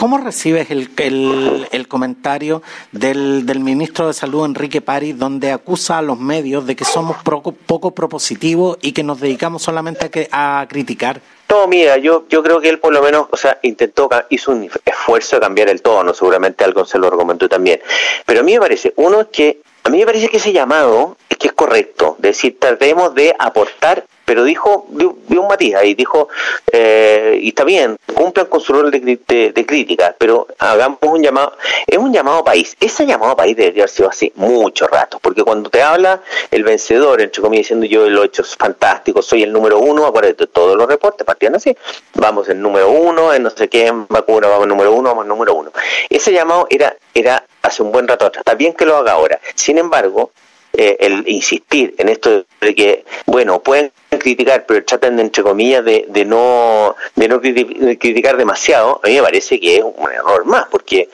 [0.00, 6.02] ¿Cómo recibes el, el, comentario del, del, ministro de Salud, Enrique París, donde acusa a
[6.02, 10.68] los medios de que somos poco, poco propositivos y que nos dedicamos solamente a, a
[10.68, 11.20] criticar?
[11.50, 14.70] No, mira, yo, yo creo que él por lo menos, o sea, intentó, hizo un
[14.84, 17.80] esfuerzo de cambiar el tono, seguramente algo se lo argumentó también.
[18.24, 21.16] Pero a mí me parece, uno es que, a mí me parece que ese llamado
[21.28, 26.28] es que es correcto, decir, tratemos de aportar pero dijo, dio, un matiz ahí, dijo,
[26.70, 31.98] eh, y está bien, cumplan con su rol de, crítica, pero hagamos un llamado, es
[31.98, 35.82] un llamado país, ese llamado país debería haber sido así mucho rato, porque cuando te
[35.82, 40.06] habla el vencedor, entre comillas, diciendo yo lo he hecho fantástico, soy el número uno,
[40.06, 41.76] acuérdate, todos los reportes partían así,
[42.14, 45.54] vamos el número uno, en no sé qué, en vacuna, vamos número uno, vamos número
[45.54, 45.72] uno.
[46.08, 49.78] Ese llamado era, era hace un buen rato está bien que lo haga ahora, sin
[49.78, 50.32] embargo,
[50.72, 55.84] eh, el insistir en esto de que, bueno, pueden criticar, pero traten de, entre comillas
[55.84, 60.44] de, de no de no criticar demasiado, a mí me parece que es un error
[60.44, 61.08] más, porque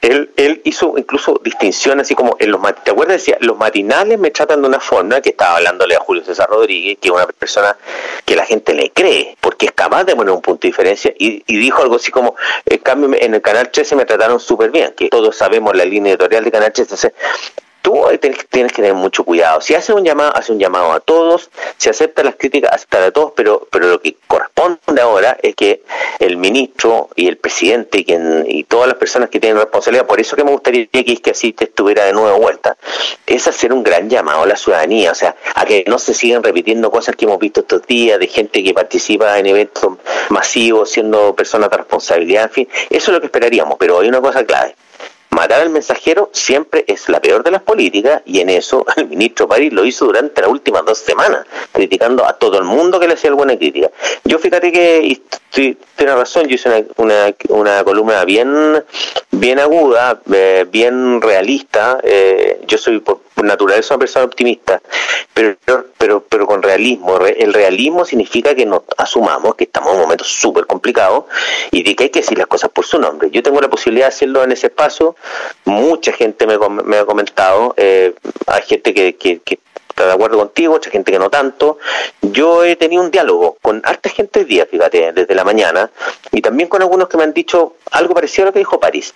[0.00, 3.16] él, él hizo incluso distinción así como en los ¿te acuerdas?
[3.16, 6.98] Decía, los matinales me tratan de una forma que estaba hablándole a Julio César Rodríguez,
[7.00, 7.76] que es una persona
[8.24, 11.42] que la gente le cree, porque es capaz de poner un punto de diferencia, y,
[11.46, 15.08] dijo algo así como, en cambio en el Canal 13 me trataron súper bien, que
[15.08, 16.96] todos sabemos la línea editorial de Canal 13, tú
[18.20, 19.60] tienes, tienes, que tener mucho cuidado.
[19.60, 23.10] Si hace un llamado, hace un llamado a todos, si acepta las críticas, acepta a
[23.10, 25.82] todos, pero, pero lo que corresponde ahora es que
[26.18, 30.44] el ministro y el presidente y, todas las personas que tienen responsabilidad, por eso que
[30.44, 32.76] me gustaría que, que así estuviera de nuevo vuelta,
[33.26, 36.42] es hacer un gran llamado a la ciudadanía, o sea, a que no se sigan
[36.42, 39.98] repitiendo cosas que hemos visto estos días de gente que participa en eventos
[40.30, 44.20] masivos siendo personas de responsabilidad, en fin, eso es lo que esperaríamos, pero hay una
[44.20, 44.74] cosa clave
[45.30, 49.48] matar al mensajero siempre es la peor de las políticas y en eso el ministro
[49.48, 53.14] París lo hizo durante las últimas dos semanas, criticando a todo el mundo que le
[53.14, 53.90] hacía alguna crítica.
[54.24, 58.84] Yo fíjate que tiene razón, yo hice una, una, columna bien
[59.30, 64.80] bien aguda, eh, bien realista, eh, yo soy por, naturaleza una persona optimista,
[65.32, 65.56] pero,
[65.98, 67.18] pero, pero con realismo.
[67.18, 71.26] El realismo significa que nos asumamos que estamos en un momento súper complicado
[71.70, 73.30] y de que hay que decir las cosas por su nombre.
[73.30, 75.16] Yo tengo la posibilidad de hacerlo en ese espacio,
[75.64, 76.54] mucha gente me,
[76.96, 78.14] ha comentado, eh,
[78.46, 79.40] hay gente que, que,
[79.96, 81.78] está de acuerdo contigo, mucha gente que no tanto.
[82.20, 85.90] Yo he tenido un diálogo con harta gente hoy día, fíjate, desde la mañana,
[86.32, 89.14] y también con algunos que me han dicho algo parecido a lo que dijo París.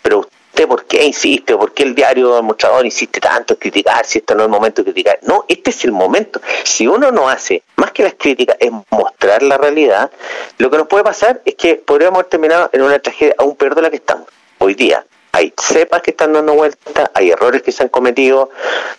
[0.00, 4.04] Pero usted por qué insiste, por qué el diario el mostrador insiste tanto en criticar
[4.04, 5.18] si este no es el momento de criticar.
[5.22, 6.42] No, este es el momento.
[6.62, 10.10] Si uno no hace más que las críticas, es mostrar la realidad,
[10.58, 13.74] lo que nos puede pasar es que podríamos haber terminado en una tragedia aún peor
[13.74, 14.26] de la que estamos
[14.58, 15.04] hoy día.
[15.32, 18.50] Hay cepas que están dando vuelta, hay errores que se han cometido,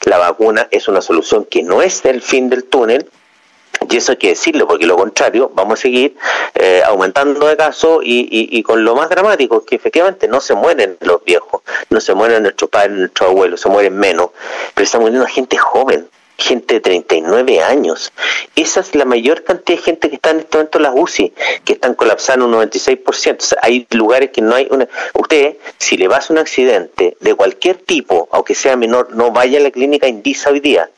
[0.06, 3.08] la vacuna es una solución que no es el fin del túnel,
[3.90, 6.16] y eso hay que decirlo, porque lo contrario, vamos a seguir
[6.56, 11.24] eh, aumentando de casos y, con lo más dramático, que efectivamente no se mueren los
[11.24, 14.30] viejos, no se mueren nuestros padres, nuestros abuelos, se mueren menos,
[14.74, 16.08] pero está muriendo gente joven,
[16.38, 18.12] gente de 39 años.
[18.56, 21.34] Esa es la mayor cantidad de gente que está en este momento en las UCI,
[21.64, 23.58] que están colapsando un 96%.
[23.62, 24.88] hay lugares que no hay una...
[25.14, 29.62] Usted, si le pasa un accidente de cualquier tipo, aunque sea menor, no vaya a
[29.62, 30.90] la clínica Indisa hoy día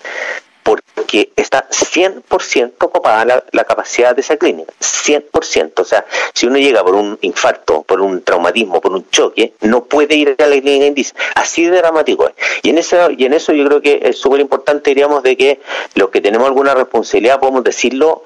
[0.66, 5.74] porque está 100% ocupada la, capacidad de esa clínica, 100%.
[5.80, 9.86] O sea, si uno llega por un infarto, por un traumatismo, por un choque, no
[9.86, 11.14] puede ir a la clínica índice.
[11.36, 12.34] Así de dramático es.
[12.64, 15.60] Y en eso, y en eso yo creo que es súper importante, diríamos, de que
[15.94, 18.24] los que tenemos alguna responsabilidad podemos decirlo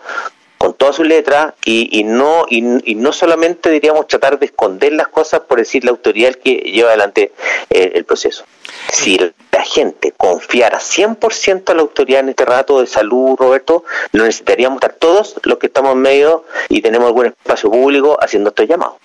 [0.79, 5.09] con todas sus letras y, y no y, no solamente diríamos tratar de esconder las
[5.09, 7.33] cosas por decir la autoridad que lleva adelante
[7.69, 8.45] eh, el proceso.
[8.89, 14.23] Si la gente confiara 100% a la autoridad en este rato de salud, Roberto, lo
[14.23, 18.67] necesitaríamos estar todos los que estamos en medio y tenemos algún espacio público haciendo estos
[18.67, 18.95] llamados.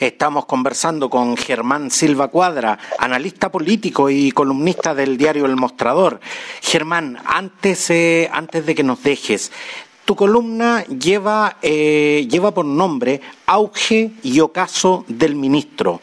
[0.00, 6.20] Estamos conversando con Germán Silva Cuadra, analista político y columnista del diario El Mostrador.
[6.62, 9.52] Germán, antes, eh, antes de que nos dejes,
[10.10, 16.00] tu columna lleva, eh, lleva por nombre Auge y Ocaso del Ministro.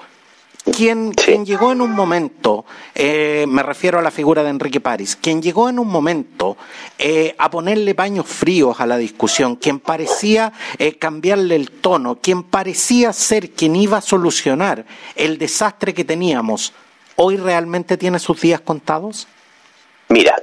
[0.63, 2.63] Quien, quien llegó en un momento,
[2.95, 6.55] eh, me refiero a la figura de Enrique París, quien llegó en un momento
[6.97, 10.53] eh, a ponerle paños fríos a la discusión, quien parecía
[10.99, 14.85] cambiarle el tono, quien parecía ser quien iba a solucionar
[15.17, 16.71] el desastre que teníamos,
[17.17, 19.27] ¿hoy realmente tiene sus días contados?
[20.07, 20.33] Mira,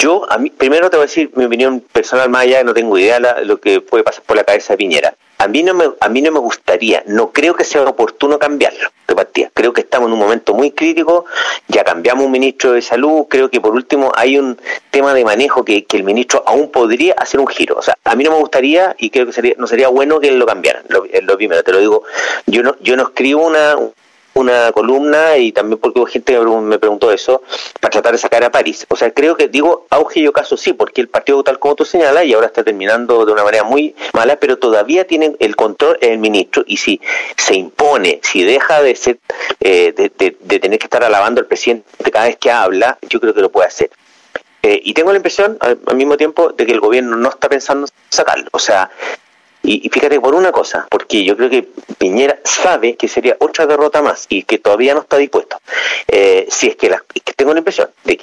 [0.00, 2.98] yo, a mí, primero te voy a decir mi opinión personal más allá, no tengo
[2.98, 5.14] idea de lo que puede pasar por la cabeza de Piñera.
[5.36, 8.90] A mí no me, a mí no me gustaría, no creo que sea oportuno cambiarlo
[9.06, 9.50] de partida.
[9.52, 11.26] Creo que estamos en un momento muy crítico,
[11.68, 14.58] ya cambiamos un ministro de salud, creo que por último hay un
[14.90, 17.76] tema de manejo que, que el ministro aún podría hacer un giro.
[17.76, 20.30] O sea, a mí no me gustaría y creo que sería, no sería bueno que
[20.30, 22.04] lo cambiara, lo, lo primero, te lo digo,
[22.46, 23.76] yo no, yo no escribo una,
[24.34, 27.42] una columna y también porque hubo gente que me preguntó eso,
[27.80, 28.86] para tratar de sacar a París.
[28.88, 31.84] O sea, creo que digo auge y ocaso sí, porque el partido tal como tú
[31.84, 35.98] señalas y ahora está terminando de una manera muy mala, pero todavía tiene el control
[36.00, 37.00] el ministro y si
[37.36, 39.18] se impone, si deja de ser,
[39.60, 43.40] eh, de, tener que estar alabando al presidente cada vez que habla, yo creo que
[43.40, 43.90] lo puede hacer.
[44.62, 47.48] Eh, y tengo la impresión al, al, mismo tiempo de que el gobierno no está
[47.48, 48.48] pensando en sacarlo.
[48.52, 48.90] O sea,
[49.62, 54.00] y, fíjate por una cosa, porque yo creo que Piñera sabe que sería otra derrota
[54.00, 55.58] más y que todavía no está dispuesto.
[56.08, 57.02] Eh, si es que, la,
[57.36, 58.16] tengo la impresión de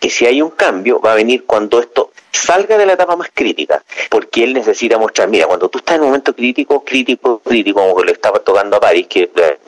[0.00, 3.30] que, si hay un cambio va a venir cuando esto salga de la etapa más
[3.32, 7.80] crítica, porque él necesita mostrar, mira, cuando tú estás en un momento crítico, crítico, crítico,
[7.80, 9.58] como que le estaba tocando a París, que eh,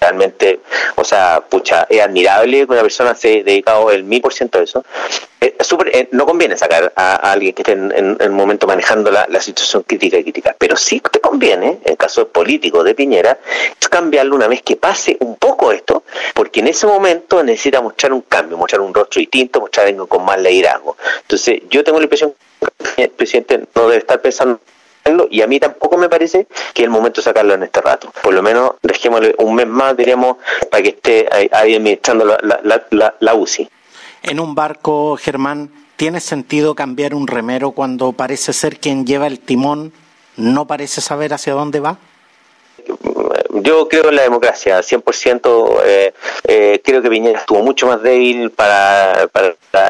[0.00, 0.60] realmente,
[0.94, 4.62] o sea, pucha, es admirable que una persona se dedicado el mil por ciento a
[4.62, 4.84] eso.
[5.40, 5.54] Eh,
[5.92, 10.18] eh, no conviene sacar a, alguien que esté en, el momento manejando la, situación crítica
[10.18, 13.38] y crítica, pero sí te conviene, en caso político de Piñera,
[13.80, 18.12] es cambiarlo una vez que pase un poco esto, porque en ese momento necesita mostrar
[18.12, 20.96] un cambio, mostrar un rostro distinto, mostrar algo con más liderazgo.
[21.22, 22.34] Entonces, yo tengo la impresión
[22.96, 24.60] que el presidente no debe estar pensando
[25.30, 28.12] y a mí tampoco me parece que es el momento de sacarlo en este rato.
[28.22, 30.36] Por lo menos dejémosle un mes más, diríamos,
[30.70, 33.68] para que esté ahí, administrando la, la UCI.
[34.22, 39.38] En un barco, Germán, ¿tiene sentido cambiar un remero cuando parece ser quien lleva el
[39.38, 39.92] timón
[40.36, 41.98] no parece saber hacia dónde va?
[43.62, 45.80] Yo creo en la democracia, 100%.
[45.84, 46.12] Eh,
[46.46, 49.28] eh, creo que Piñera estuvo mucho más débil para,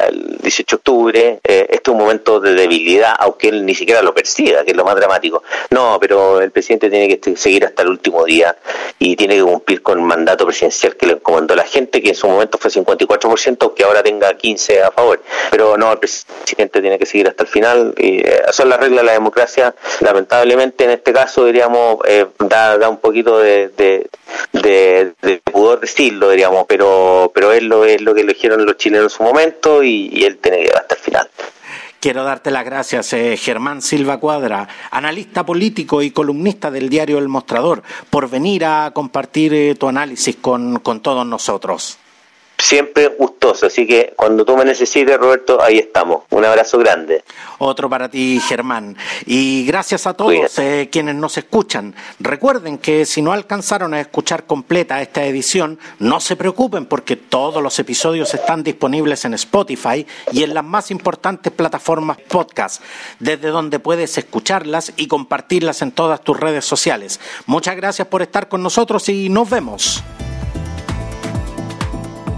[0.07, 1.39] el 18 de octubre.
[1.43, 4.77] Eh, este es un momento de debilidad, aunque él ni siquiera lo perciba, que es
[4.77, 5.43] lo más dramático.
[5.71, 8.55] No, pero el presidente tiene que seguir hasta el último día
[8.99, 12.15] y tiene que cumplir con el mandato presidencial que le encomendó la gente, que en
[12.15, 15.21] su momento fue 54%, aunque ahora tenga 15% a favor.
[15.51, 17.93] Pero no, el presidente tiene que seguir hasta el final.
[17.97, 19.75] Y, eh, son las reglas de la democracia.
[20.01, 21.97] Lamentablemente, en este caso, diríamos,
[22.39, 24.09] da, da un poquito de de,
[24.53, 29.17] de, pudor decirlo, diríamos, pero, pero es lo, es lo que eligieron los chilenos en
[29.17, 31.29] su momento y, él tiene que llegar hasta el final.
[31.99, 37.27] Quiero darte las gracias, eh, Germán Silva Cuadra, analista político y columnista del diario El
[37.27, 41.97] Mostrador, por venir a compartir eh, tu análisis con, con todos nosotros
[42.57, 43.67] siempre gustoso.
[43.67, 46.23] Así que cuando tú me necesites, Roberto, ahí estamos.
[46.29, 47.23] Un abrazo grande.
[47.59, 48.95] Otro para ti, Germán.
[49.25, 51.95] Y gracias a todos eh, quienes nos escuchan.
[52.19, 57.61] Recuerden que si no alcanzaron a escuchar completa esta edición, no se preocupen porque todos
[57.63, 62.81] los episodios están disponibles en Spotify y en las más importantes plataformas podcast,
[63.19, 67.19] desde donde puedes escucharlas y compartirlas en todas tus redes sociales.
[67.45, 70.03] Muchas gracias por estar con nosotros y nos vemos